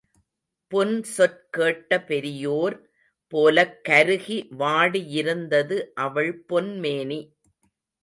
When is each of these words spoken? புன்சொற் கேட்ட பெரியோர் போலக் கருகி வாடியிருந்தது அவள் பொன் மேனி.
புன்சொற் 0.71 1.35
கேட்ட 1.49 1.99
பெரியோர் 2.03 2.77
போலக் 3.33 3.77
கருகி 3.89 4.39
வாடியிருந்தது 4.59 5.79
அவள் 6.01 6.33
பொன் 6.45 6.79
மேனி. 6.79 7.21